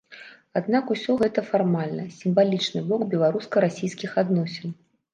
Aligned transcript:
Аднак 0.61 0.89
усё 0.95 1.15
гэта 1.21 1.43
фармальны, 1.51 2.07
сімвалічны 2.21 2.85
бок 2.91 3.01
беларуска-расійскіх 3.15 4.11
адносін. 4.27 4.79